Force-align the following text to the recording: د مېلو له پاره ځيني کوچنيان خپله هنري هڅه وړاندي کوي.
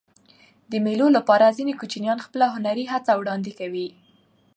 د 0.71 0.73
مېلو 0.85 1.07
له 1.15 1.21
پاره 1.27 1.47
ځيني 1.57 1.73
کوچنيان 1.79 2.19
خپله 2.25 2.45
هنري 2.55 2.85
هڅه 2.93 3.11
وړاندي 3.19 3.53
کوي. 3.59 3.87